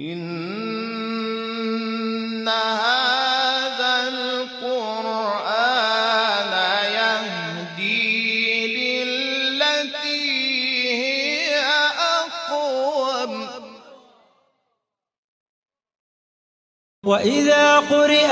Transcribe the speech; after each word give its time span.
إن 0.00 0.59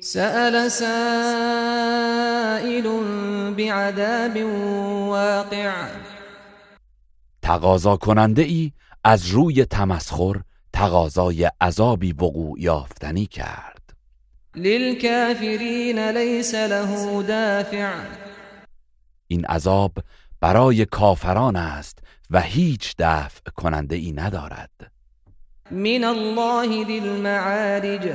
سأل 0.00 0.70
سائل 0.70 0.84
بعذاب 3.56 4.36
واقع. 5.08 5.86
تقاضا 7.42 7.96
کننده 7.96 8.42
ای 8.42 8.72
از 9.04 9.26
روی 9.26 9.64
تمسخر 9.64 10.40
تقاضای 10.72 11.50
عذابی 11.60 12.12
وقوع 12.12 12.60
یافتنی 12.60 13.26
کرد. 13.26 13.94
للكافرين 14.56 15.98
ليس 16.10 16.54
له 16.54 17.22
دافع. 17.22 17.94
این 19.28 19.44
عذاب 19.44 19.92
برای 20.40 20.84
کافران 20.84 21.56
است 21.56 21.98
و 22.30 22.40
هیچ 22.40 22.94
دفع 22.98 23.50
کننده 23.56 23.96
ای 23.96 24.12
ندارد. 24.12 24.70
من 25.70 26.04
الله 26.04 26.86
المعارج. 27.02 28.12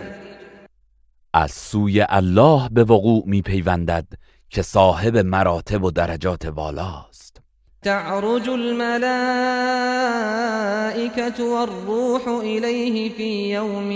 از 1.33 1.51
سوی 1.51 2.05
الله 2.09 2.69
به 2.69 2.83
وقوع 2.83 3.23
می 3.25 3.41
پیوندد 3.41 4.07
که 4.49 4.61
صاحب 4.61 5.17
مراتب 5.17 5.83
و 5.83 5.91
درجات 5.91 6.45
والاست. 6.45 7.41
تعرج 7.81 8.49
الملائكة 8.49 9.03
والروح 11.43 12.27
إليه 12.27 13.09
في 13.09 13.53
يوم 13.53 13.89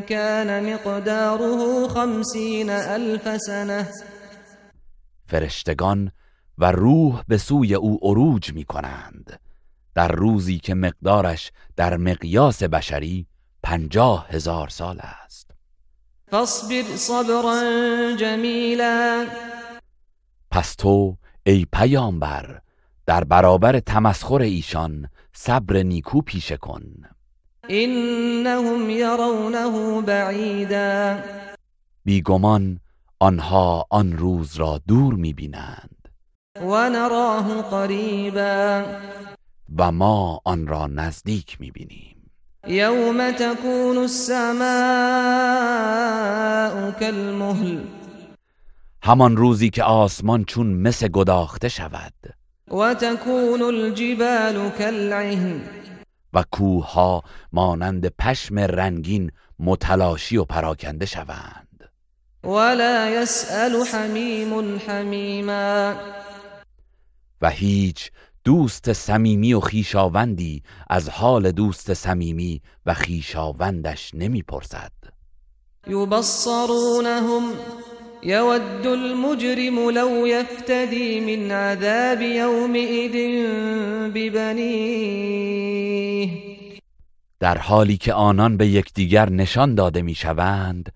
كان 0.00 0.72
مقداره 0.72 1.88
خمسين 1.88 2.70
ألف 2.70 3.36
سنة. 3.36 3.88
فرشتگان 5.26 6.10
و 6.58 6.72
روح 6.72 7.22
به 7.28 7.38
سوی 7.38 7.74
او 7.74 7.98
عروج 8.02 8.52
می 8.52 8.64
کنند 8.64 9.40
در 9.94 10.08
روزی 10.08 10.58
که 10.58 10.74
مقدارش 10.74 11.52
در 11.76 11.96
مقیاس 11.96 12.62
بشری 12.62 13.26
پنجاه 13.62 14.26
هزار 14.28 14.68
سال 14.68 15.00
است. 15.00 15.45
فاصبر 16.30 16.82
صبرا 16.96 17.62
جميلا. 18.16 19.26
پس 20.50 20.74
تو 20.74 21.16
ای 21.46 21.66
پیامبر 21.72 22.60
در 23.06 23.24
برابر 23.24 23.80
تمسخر 23.80 24.40
ایشان 24.40 25.08
صبر 25.32 25.82
نیکو 25.82 26.20
پیشه 26.20 26.56
کن. 26.56 26.82
إنهم 27.70 28.90
يرونه 28.90 30.02
بعيدا 30.02 31.18
بیگمان 32.04 32.80
آنها 33.18 33.86
آن 33.90 34.12
روز 34.12 34.56
را 34.56 34.80
دور 34.88 35.14
می‌بینند. 35.14 36.08
ونراه 36.62 37.62
قريبا 37.62 38.84
و 39.78 39.92
ما 39.92 40.40
آن 40.44 40.66
را 40.66 40.86
نزدیک 40.86 41.60
می‌بینیم. 41.60 42.15
يوم 42.68 43.30
تكون 43.30 43.98
السماء 43.98 44.66
كالمهل. 47.00 47.78
همان 49.02 49.36
روزی 49.36 49.70
که 49.70 49.82
آسمان 49.82 50.44
چون 50.44 50.66
مس 50.82 51.04
گداخته 51.04 51.68
شود. 51.68 52.12
وتكون 52.70 53.62
الجبال 53.62 54.70
كالعهن. 54.78 55.60
و 56.32 56.44
کوهها 56.50 57.22
مانند 57.52 58.08
پشم 58.18 58.58
رنگین 58.58 59.30
متلاشی 59.58 60.36
و 60.36 60.44
پراکنده 60.44 61.06
شوند. 61.06 61.90
ولا 62.44 63.22
يسأل 63.22 63.86
حميم 63.92 64.80
حميما. 64.88 65.94
و 67.42 67.50
هیچ 67.50 68.10
دوست 68.46 68.92
صمیمی 68.92 69.54
و 69.54 69.60
خیشاوندی 69.60 70.62
از 70.90 71.08
حال 71.08 71.52
دوست 71.52 71.94
صمیمی 71.94 72.62
و 72.86 72.94
خیشاوندش 72.94 74.14
نمی‌پرسد. 74.14 74.92
يبصرونهم 75.86 77.42
يود 78.22 78.86
المجرم 78.86 79.90
لو 79.90 80.26
يفتدي 80.26 81.20
من 81.20 81.50
عذاب 81.50 82.22
يومئذ 82.22 83.12
ببنيه 84.14 85.26
در 87.40 87.58
حالی 87.58 87.96
که 87.96 88.12
آنان 88.12 88.56
به 88.56 88.66
یکدیگر 88.66 89.30
نشان 89.30 89.74
داده 89.74 90.02
می‌شوند 90.02 90.92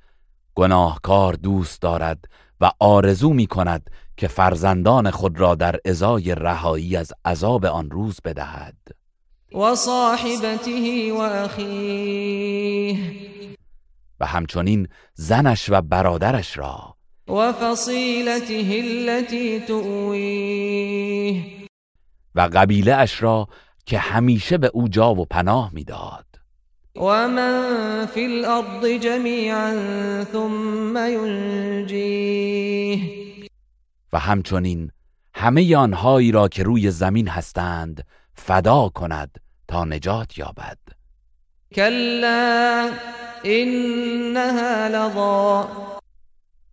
گناهکار 0.54 1.34
دوست 1.34 1.82
دارد 1.82 2.24
و 2.60 2.71
آرزو 2.78 3.32
می 3.32 3.47
کند 3.47 3.91
که 4.16 4.28
فرزندان 4.28 5.10
خود 5.10 5.41
را 5.41 5.54
در 5.54 5.81
ازای 5.84 6.34
رهایی 6.34 6.97
از 6.97 7.12
عذاب 7.25 7.66
آن 7.66 7.91
روز 7.91 8.21
بدهد. 8.25 8.76
وصاحبته 9.54 11.12
وأخيه 11.12 12.97
و 14.21 14.26
همچنین 14.26 14.88
زنش 15.15 15.71
و 15.71 15.81
برادرش 15.81 16.59
را. 16.59 16.97
وفصيلته 17.28 18.82
التي 18.84 19.60
تؤويه 19.60 21.44
و 22.34 22.48
قبیله 22.53 22.94
اش 22.94 23.22
را 23.22 23.48
که 23.87 23.98
همیشه 23.98 24.59
به 24.59 24.71
او 24.75 24.88
جا 24.88 25.15
و 25.15 25.25
پناه 25.25 25.71
می‌داد. 25.72 26.29
ومن 26.94 28.06
في 28.06 28.26
الأرض 28.26 28.86
جميعا 28.86 29.74
ثم 30.24 30.96
ينجيه 30.96 33.00
و 34.12 34.18
همچنین 34.18 34.90
همه 35.34 35.76
آنهایی 35.76 36.32
را 36.32 36.48
که 36.48 36.62
روی 36.62 36.90
زمین 36.90 37.28
هستند 37.28 38.06
فدا 38.34 38.88
کند 38.88 39.40
تا 39.68 39.84
نجات 39.84 40.38
یابد. 40.38 40.78
كلا 41.74 42.90
إنها 43.44 44.88
لظى 44.88 45.68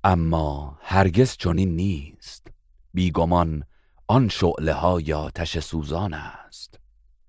اما 0.04 0.78
هرگز 0.82 1.38
چنین 1.38 1.76
نیست. 1.76 2.48
بیگمان 2.94 3.64
آن 4.08 4.30
شعله 4.30 4.74
ها 4.74 5.02
یا 5.02 5.30
تش 5.36 5.60
سوزان 5.60 6.14
است. 6.14 6.80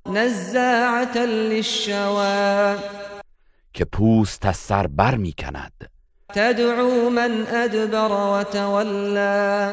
نزاعة 0.08 1.18
للشوى. 1.26 2.76
که 3.72 3.84
پوست 3.84 4.46
از 4.46 4.56
سر 4.56 4.86
بر 4.86 5.14
می 5.14 5.32
کند. 5.32 5.72
تدعو 6.28 7.10
من 7.10 7.46
أدبر 7.46 8.12
وتولى. 8.12 9.72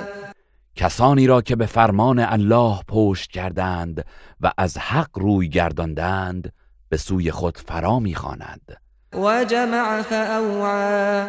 کسانی 0.76 1.28
را 1.28 1.42
که 1.42 1.56
به 1.56 1.66
فرمان 1.66 2.20
الله 2.20 2.80
پشت 2.88 3.32
کردند 3.32 4.06
و 4.42 4.52
از 4.58 4.78
حق 4.78 5.20
روی 5.20 5.50
گرداندند 5.50 6.54
به 6.90 6.98
سوی 6.98 7.32
خود 7.32 7.58
فرا 7.58 8.00
می‌خواند 8.00 8.78
وجمع 9.14 10.02
فأوعى. 10.02 11.28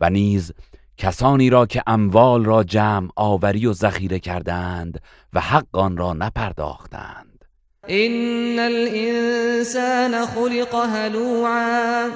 و 0.00 0.10
نیز 0.10 0.52
کسانی 0.96 1.50
را 1.50 1.66
که 1.66 1.82
اموال 1.86 2.44
را 2.44 2.64
جمع 2.64 3.08
آوری 3.16 3.66
و 3.66 3.72
ذخیره 3.72 4.18
کردند 4.18 5.00
و 5.32 5.40
حق 5.40 5.66
آن 5.72 5.96
را 5.96 6.12
نپرداختند. 6.12 7.33
إن 7.90 8.58
الإنسان 8.58 10.26
خلق 10.26 10.74
هلوعا. 10.74 12.10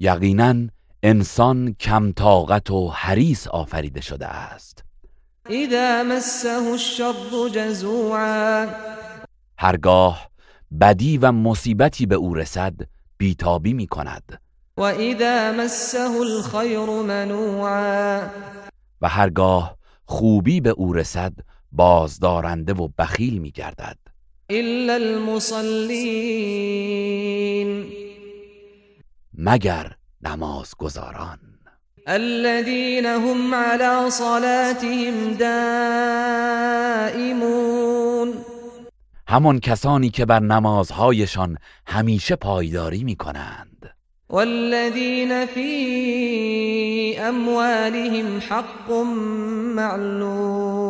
یقینا 0.00 0.68
انسان 1.02 1.74
کم 1.80 2.12
طاقت 2.12 2.70
و 2.70 2.88
حریص 2.88 3.48
آفریده 3.48 4.00
شده 4.00 4.26
است. 4.26 4.84
إذا 5.50 6.02
مسه 6.02 6.48
الشر 6.72 7.48
جزوعا. 7.54 8.66
هرگاه 9.58 10.30
بدی 10.80 11.18
و 11.18 11.32
مصیبتی 11.32 12.06
به 12.06 12.14
او 12.14 12.34
رسد 12.34 12.74
بیتابی 13.18 13.72
می 13.72 13.86
کند 13.86 14.40
وإذا 14.76 15.52
مسه 15.52 16.10
الخير 16.20 16.86
منوعا. 16.86 18.20
و 19.02 19.08
هرگاه 19.08 19.76
خوبی 20.04 20.60
به 20.60 20.70
او 20.70 20.92
رسد 20.92 21.32
بازدارنده 21.72 22.72
و 22.72 22.88
بخیل 22.98 23.38
می 23.38 23.50
گردد 23.50 24.05
إلا 24.50 24.96
المصلين. 24.96 26.06
مگر 29.38 29.92
نمازگزاران. 30.22 31.38
الذين 32.06 33.06
هم 33.06 33.54
على 33.54 34.10
صلاتهم 34.10 35.34
دائمون. 35.34 36.16
همان 39.28 39.60
کسانی 39.60 40.10
که 40.10 40.24
بر 40.24 40.40
نمازهایشان 40.40 41.58
همیشه 41.86 42.36
پایداری 42.36 43.04
می 43.04 43.16
کنند 43.16 43.90
والذين 44.30 45.46
في 45.46 47.16
اموالهم 47.18 48.38
حق 48.50 48.90
معلوم. 49.76 50.85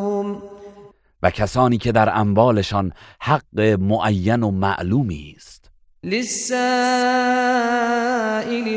و 1.22 1.30
کسانی 1.30 1.78
که 1.78 1.92
در 1.92 2.18
اموالشان 2.18 2.92
حق 3.20 3.60
معین 3.60 4.42
و 4.42 4.50
معلومی 4.50 5.34
است. 5.36 5.70
للسائل 6.04 6.56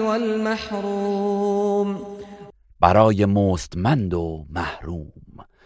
والمحروم. 0.01 1.99
برای 2.79 3.25
مستمند 3.25 4.13
و 4.13 4.45
محروم. 4.49 5.11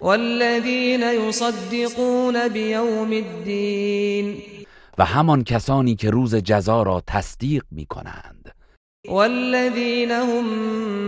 والذين 0.02 1.02
يصدقون 1.02 2.48
بيوم 2.48 3.12
الدين 3.12 4.38
و 4.98 5.06
همان 5.06 5.44
کسانی 5.44 5.96
که 5.96 6.10
روز 6.10 6.36
جزا 6.36 6.84
را 6.84 7.04
تصدیق 7.08 7.64
می 7.72 7.86
کنند. 7.86 8.56
والذين 9.08 10.12
هم 10.12 10.46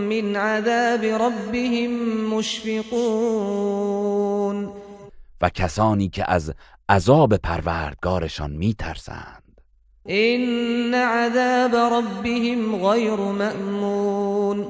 من 0.08 0.36
عذاب 0.36 1.04
ربهم 1.04 1.90
مشفقون. 2.34 3.76
و 5.40 5.48
کسانی 5.48 6.08
که 6.08 6.30
از 6.30 6.54
عذاب 6.88 7.36
پروردگارشان 7.36 8.50
می 8.50 8.74
ترسند 8.74 9.42
إن 10.08 10.94
عذاب 10.94 11.74
ربهم 11.74 12.88
غير 12.88 13.16
مأمون. 13.16 14.66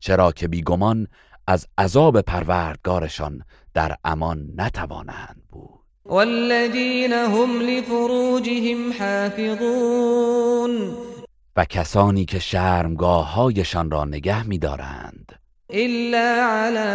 چرا 0.00 0.32
که 0.32 0.48
بیگمان 0.48 1.06
از 1.46 1.66
عذاب 1.78 2.20
پروردگارشان 2.20 3.42
در 3.74 3.96
امان 4.04 4.48
نتوانند 4.56 5.42
بود. 5.50 5.80
والذين 6.04 7.12
هم 7.12 7.60
لفروجهم 7.60 8.92
حافظون. 8.92 10.34
و 11.56 11.64
کسانی 11.64 12.24
که 12.24 12.38
شرمگاههایشان 12.38 13.90
را 13.90 14.04
نگه 14.04 14.46
می‌دارند. 14.46 15.32
إلا 15.74 16.42
على 16.42 16.90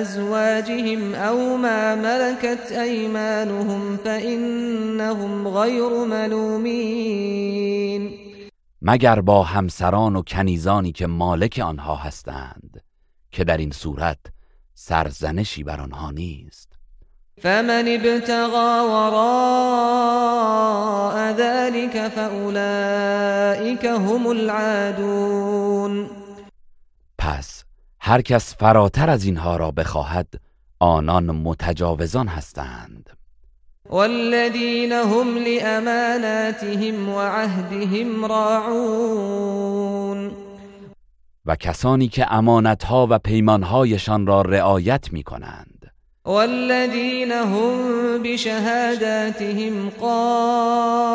أزواجهم 0.00 1.14
أو 1.14 1.56
ما 1.56 1.94
ملكت 1.94 2.72
أيمانهم 2.72 3.96
فإنهم 3.96 5.48
غير 5.48 6.04
ملومين. 6.04 7.50
مگر 8.82 9.20
با 9.20 9.42
همسران 9.42 10.16
و 10.16 10.22
کنیزانی 10.22 10.92
که 10.92 11.06
مالک 11.06 11.60
آنها 11.64 11.94
هستند 11.94 12.82
که 13.30 13.44
در 13.44 13.56
این 13.56 13.70
صورت 13.70 14.18
سرزنشی 14.74 15.64
بر 15.64 15.80
آنها 15.80 16.10
نیست. 16.10 16.72
فمن 17.42 17.88
ابتغى 17.88 18.80
وراء 18.90 20.00
ذلك 21.32 22.08
فأولئك 22.08 23.84
هم 23.84 24.26
العادون. 24.26 26.10
پس 27.18 27.59
هر 28.10 28.22
کس 28.22 28.54
فراتر 28.56 29.10
از 29.10 29.24
اینها 29.24 29.56
را 29.56 29.70
بخواهد 29.70 30.26
آنان 30.78 31.24
متجاوزان 31.24 32.28
هستند. 32.28 33.10
والذين 33.90 34.92
هم 34.92 35.36
لأماناتهم 35.36 37.08
وعهدهم 37.08 38.24
راعون. 38.24 39.80
و 41.46 41.56
کسانی 41.56 42.08
که 42.08 42.32
امانتها 42.32 43.06
و 43.10 43.18
پیمانهایشان 43.18 44.26
را 44.26 44.42
رعایت 44.42 45.12
می 45.12 45.22
کنند 45.22 45.90
والذين 46.24 47.32
هم 47.32 48.22
بشهاداتهم 48.22 49.88
قائمون. 50.00 51.10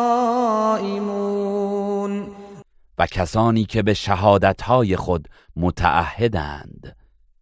و 2.97 3.07
کسانی 3.07 3.65
که 3.65 3.83
به 3.83 3.93
شهادتهای 3.93 4.95
خود 4.95 5.27
متعهدند. 5.55 6.95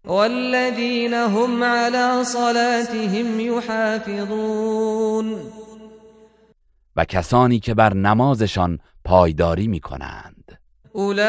والذين 0.05 1.13
هم 1.13 1.63
على 1.63 2.23
صلاتهم 2.23 3.39
يحافظون 3.39 5.35
و 6.95 7.05
کسانی 7.05 7.59
که 7.59 7.73
بر 7.73 7.93
نمازشان 7.93 8.79
پایداری 9.05 9.67
می 9.67 9.79
کنند 9.79 10.59
أولئك 10.95 11.25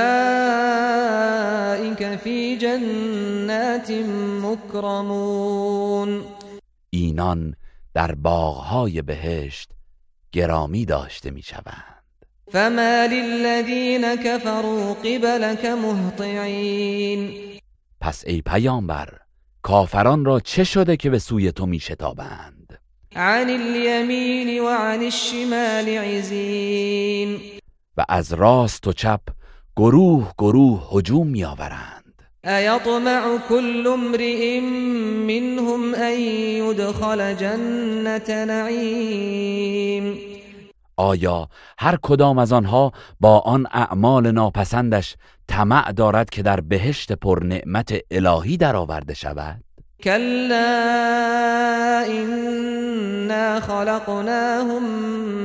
في 2.16 2.56
جنات 2.56 3.90
مكرمون 4.42 6.24
اینان 6.90 7.54
در 7.94 8.14
باغهای 8.14 9.02
بهشت 9.02 9.70
گرامی 10.32 10.84
داشته 10.84 11.30
می 11.30 11.42
شوند 11.42 12.03
فما 12.52 13.06
للذين 13.06 14.14
كفروا 14.14 14.94
قبلك 14.94 15.64
مهطعين. 15.64 17.30
پس 18.00 18.24
ای 18.26 18.42
پیامبر 18.42 19.08
کافران 19.62 20.24
را 20.24 20.40
چه 20.40 20.64
شده 20.64 20.96
که 20.96 21.10
به 21.10 21.18
سوی 21.18 21.52
تو 21.52 21.66
می 21.66 21.80
شتابند 21.80 22.78
عن 23.16 23.50
اليمين 23.50 24.60
وعن 24.60 25.02
الشمال 25.02 25.88
عزين. 25.88 27.40
و 27.96 28.04
از 28.08 28.32
راست 28.32 28.86
و 28.86 28.92
چپ 28.92 29.20
گروه 29.76 30.32
گروه 30.38 30.88
هجوم 30.92 31.26
می 31.26 31.44
آورند 31.44 32.04
أيطمع 32.44 33.38
كل 33.48 33.86
امرئ 33.86 34.60
منهم 35.26 35.94
أن 35.94 36.20
يدخل 36.60 37.36
جنة 37.36 38.44
نعيم. 38.44 40.33
آیا 40.96 41.48
هر 41.78 41.98
کدام 42.02 42.38
از 42.38 42.52
آنها 42.52 42.92
با 43.20 43.38
آن 43.38 43.66
اعمال 43.70 44.30
ناپسندش 44.30 45.16
طمع 45.48 45.92
دارد 45.92 46.30
که 46.30 46.42
در 46.42 46.60
بهشت 46.60 47.12
پر 47.12 47.44
نعمت 47.44 47.94
الهی 48.10 48.56
درآورده 48.56 49.14
شود؟ 49.14 49.64
كلا 50.04 50.74
إنا 52.08 53.60
خلقناهم 53.60 54.82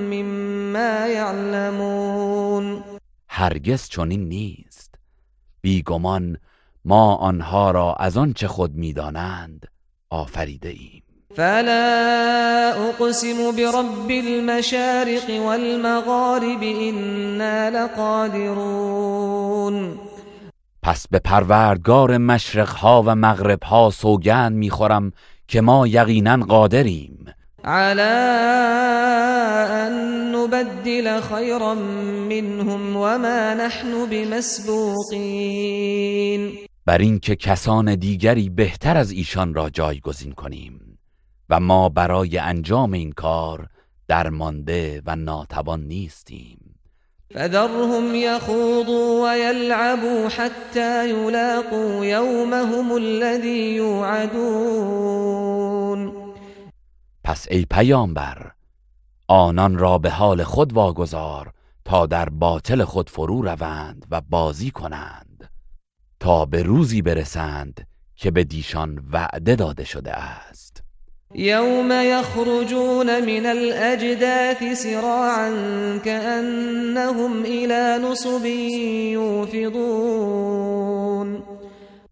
مما 0.10 1.08
يعلمون 1.08 2.84
هرگز 3.28 3.90
چنین 3.90 4.30
نیست. 4.30 4.96
بیگمان 5.62 6.38
ما 6.86 7.16
آنها 7.16 7.72
را 7.72 7.94
از 7.94 8.18
آنچه 8.18 8.48
خود 8.48 8.76
می‌دانند 8.76 9.68
آفریده 10.10 10.70
ایم 10.70 10.99
فلا 11.36 12.90
أقسم 12.90 13.52
برب 13.52 14.12
المشارق 14.12 15.30
والمغارب 15.46 16.64
إنا 16.64 17.70
لقادرون. 17.70 19.20
پس 20.84 21.08
به 21.08 21.20
پروردگار 21.20 22.18
مشرقها 22.18 23.04
و 23.06 23.16
مغربها 23.16 23.90
سوگند 23.90 24.58
می‌خورم 24.58 25.12
که 25.48 25.62
ما 25.62 25.88
یقینا 25.88 26.38
قادریم. 26.38 27.26
على 27.64 28.02
أن 29.72 30.36
نبدل 30.36 31.22
خيرا 31.22 31.74
منهم 32.30 32.96
وما 32.98 33.54
نحن 33.54 34.06
بمسبوقين. 34.12 35.10
بر 36.86 36.98
اینکه 36.98 37.36
کسان 37.36 37.96
دیگری 37.96 38.50
بهتر 38.50 38.98
از 38.98 39.12
ایشان 39.12 39.54
را 39.54 39.70
جایگزین 39.70 40.32
کنیم. 40.32 40.89
و 41.50 41.60
ما 41.60 41.90
برای 41.90 42.38
انجام 42.38 42.94
این 42.94 43.12
کار 43.12 43.68
درمانده 44.08 45.02
و 45.06 45.16
ناتوان 45.16 45.84
نیستیم. 45.84 46.76
فذرهم 47.34 48.16
يخوضوا 48.16 49.24
ويلعبوا 49.24 50.30
حتى 50.30 51.10
يلاقوا 51.10 52.06
يومهم 52.06 52.92
الذي 52.92 53.76
يوعدون 53.76 55.10
پس 57.24 57.48
ای 57.52 57.66
پیامبر 57.66 58.52
آنان 59.28 59.78
را 59.78 59.98
به 59.98 60.10
حال 60.10 60.44
خود 60.44 60.74
واگذار 60.74 61.54
تا 61.86 62.06
در 62.06 62.30
باطل 62.30 62.84
خود 62.84 63.10
فرو 63.10 63.42
روند 63.42 64.06
و 64.12 64.22
بازی 64.22 64.72
کنند. 64.72 65.50
تا 66.20 66.46
به 66.46 66.64
روزی 66.64 67.02
برسند 67.02 67.88
که 68.16 68.32
به 68.32 68.44
دیشان 68.44 69.04
وعده 69.12 69.56
داده 69.56 69.84
شده 69.84 70.14
است. 70.14 70.69
يوم 71.36 71.92
يخرجون 71.92 73.26
من 73.26 73.46
الأجداث 73.46 74.82
سراعا 74.84 75.50
كأنهم 76.06 77.46
إلى 77.46 78.00
نصب 78.04 78.46
يوفضون. 79.14 80.90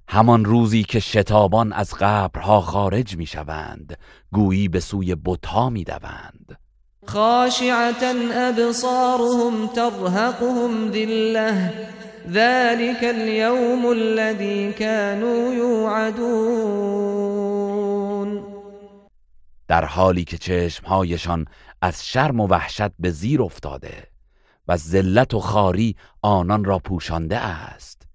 همان 0.07 0.45
روزی 0.45 0.83
که 0.83 0.99
شتابان 0.99 1.73
از 1.73 1.93
قبرها 1.99 2.61
خارج 2.61 3.17
می 3.17 3.25
شوند 3.25 3.97
گویی 4.31 4.67
به 4.67 4.79
سوی 4.79 5.15
بتها 5.15 5.69
می 5.69 5.83
دوند. 5.83 6.57
خاشعة 7.05 8.03
أبصارهم 8.31 9.67
ترهقهم 9.67 10.91
ذلة 10.91 11.71
ذلك 12.31 13.03
اليوم 13.03 13.91
الذي 13.91 14.73
كانوا 14.79 15.53
يوعدون. 15.53 17.36
در 19.67 19.85
حالی 19.85 20.23
که 20.23 20.37
چشمهایشان 20.37 21.45
از 21.81 22.07
شرم 22.07 22.39
و 22.39 22.47
وحشت 22.47 22.91
به 22.99 23.11
زیر 23.11 23.41
افتاده 23.41 24.07
و 24.67 24.77
ذلت 24.77 25.33
و 25.33 25.39
خاری 25.39 25.95
آنان 26.21 26.63
را 26.63 26.79
پوشانده 26.79 27.37
است. 27.37 28.07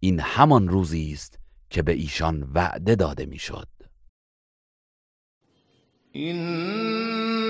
این 0.00 0.20
همان 0.20 0.68
روزی 0.68 1.12
است 1.12 1.38
که 1.70 1.82
به 1.82 1.92
ایشان 1.92 2.50
وعده 2.54 2.94
داده 2.94 3.26
می‌شد. 3.26 3.68
إنها 6.16 7.44